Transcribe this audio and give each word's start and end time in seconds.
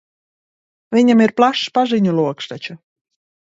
Viņam 0.97 1.21
ir 1.27 1.35
plašs 1.41 1.67
paziņu 1.77 2.19
loks 2.23 2.53
taču. 2.57 2.81